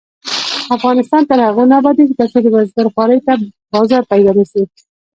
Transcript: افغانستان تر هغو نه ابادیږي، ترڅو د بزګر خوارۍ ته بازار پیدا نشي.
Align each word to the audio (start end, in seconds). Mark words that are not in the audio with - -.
افغانستان 0.75 1.21
تر 1.29 1.39
هغو 1.47 1.63
نه 1.69 1.75
ابادیږي، 1.81 2.13
ترڅو 2.19 2.37
د 2.43 2.47
بزګر 2.53 2.87
خوارۍ 2.93 3.19
ته 3.25 3.33
بازار 3.73 4.03
پیدا 4.11 4.31
نشي. 4.37 4.63